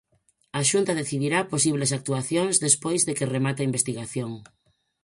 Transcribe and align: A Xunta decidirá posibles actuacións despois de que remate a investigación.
A 0.59 0.61
Xunta 0.69 0.97
decidirá 1.01 1.39
posibles 1.53 1.91
actuacións 1.97 2.55
despois 2.65 3.01
de 3.07 3.13
que 3.17 3.31
remate 3.35 3.59
a 3.61 3.69
investigación. 3.71 4.31